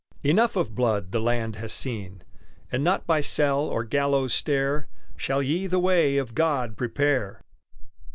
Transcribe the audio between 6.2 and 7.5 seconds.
God prepare.